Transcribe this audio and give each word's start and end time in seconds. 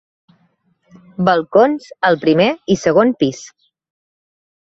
Balcons 1.27 1.85
al 2.09 2.17
primer 2.23 2.47
i 2.75 2.77
segon 2.87 3.13
pis. 3.21 3.43